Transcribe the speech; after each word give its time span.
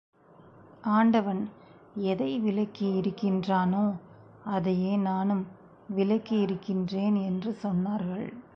ஆண்டவன் 0.81 1.49
எதை 1.95 2.39
விலக்கி 2.39 3.01
இருக்கின்றானோ, 3.01 3.95
அதையே 4.43 4.95
நானும் 4.95 5.47
விலக்கி 5.87 6.39
இருக்கின்றேன் 6.39 7.15
என்று 7.15 7.57
சொன்னார்கள். 7.63 8.33